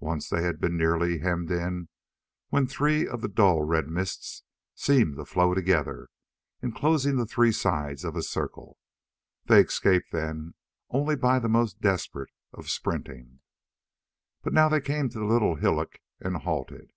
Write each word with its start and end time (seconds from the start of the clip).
Once 0.00 0.28
they 0.28 0.42
had 0.42 0.60
been 0.60 0.76
nearly 0.76 1.20
hemmed 1.20 1.50
in 1.50 1.88
when 2.50 2.66
three 2.66 3.08
of 3.08 3.22
the 3.22 3.28
dull 3.30 3.62
red 3.62 3.88
mists 3.88 4.42
seemed 4.74 5.16
to 5.16 5.24
flow 5.24 5.54
together, 5.54 6.10
enclosing 6.62 7.16
the 7.16 7.24
three 7.24 7.50
sides 7.50 8.04
of 8.04 8.14
a 8.14 8.20
circle. 8.22 8.76
They 9.46 9.62
escaped 9.62 10.12
then 10.12 10.52
only 10.90 11.16
by 11.16 11.38
the 11.38 11.48
most 11.48 11.80
desperate 11.80 12.28
of 12.52 12.68
sprinting. 12.68 13.40
But 14.42 14.52
now 14.52 14.68
they 14.68 14.82
came 14.82 15.08
to 15.08 15.18
the 15.18 15.24
little 15.24 15.54
hillock 15.54 15.98
and 16.20 16.36
halted. 16.36 16.90